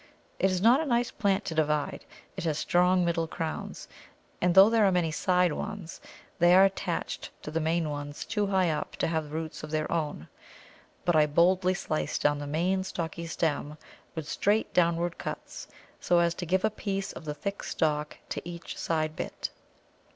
[0.39, 2.05] It is not a nice plant to divide;
[2.35, 3.87] it has strong middle crowns,
[4.41, 6.01] and though there are many side ones,
[6.39, 9.85] they are attached to the main ones too high up to have roots of their
[9.91, 10.27] own;
[11.05, 13.77] but I boldly slice down the main stocky stem
[14.15, 15.67] with straight downward cuts,
[15.99, 19.51] so as to give a piece of the thick stock to each side bit.